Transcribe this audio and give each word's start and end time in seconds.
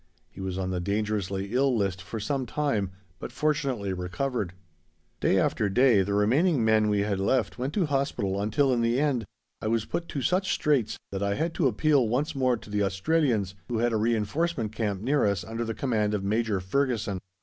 He 0.31 0.41
was 0.41 0.57
on 0.57 0.71
the 0.71 0.79
"dangerously 0.79 1.53
ill" 1.53 1.77
list 1.77 2.01
for 2.01 2.19
some 2.19 2.47
time, 2.47 2.89
but 3.19 3.31
fortunately 3.31 3.93
recovered. 3.93 4.53
Day 5.19 5.37
after 5.39 5.69
day 5.69 5.99
the 5.99 6.05
few 6.05 6.15
remaining 6.15 6.65
men 6.65 6.89
we 6.89 7.01
had 7.01 7.19
left 7.19 7.59
went 7.59 7.71
to 7.75 7.85
hospital 7.85 8.41
until, 8.41 8.73
in 8.73 8.81
the 8.81 8.99
end, 8.99 9.25
I 9.61 9.67
was 9.67 9.85
put 9.85 10.07
to 10.09 10.23
such 10.23 10.53
straits 10.55 10.97
that 11.11 11.21
I 11.21 11.35
had 11.35 11.53
to 11.53 11.67
appeal 11.67 12.09
once 12.09 12.33
more 12.33 12.57
to 12.57 12.69
the 12.71 12.81
Australians, 12.81 13.53
who 13.67 13.77
had 13.77 13.93
a 13.93 13.97
reinforcement 13.97 14.71
camp 14.71 15.03
near 15.03 15.23
us 15.23 15.43
under 15.43 15.63
the 15.63 15.75
command 15.75 16.15
of 16.15 16.23
Major 16.23 16.59
Ferguson. 16.59 17.19